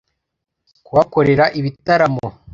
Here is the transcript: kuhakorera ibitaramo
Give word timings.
kuhakorera 0.85 1.45
ibitaramo 1.59 2.25